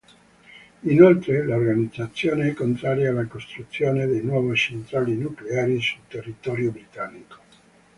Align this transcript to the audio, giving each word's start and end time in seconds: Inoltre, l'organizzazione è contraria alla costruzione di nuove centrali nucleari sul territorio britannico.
Inoltre, 0.85 1.43
l'organizzazione 1.43 2.47
è 2.49 2.53
contraria 2.55 3.11
alla 3.11 3.27
costruzione 3.27 4.07
di 4.07 4.23
nuove 4.23 4.55
centrali 4.55 5.15
nucleari 5.15 5.79
sul 5.79 5.99
territorio 6.07 6.71
britannico. 6.71 7.37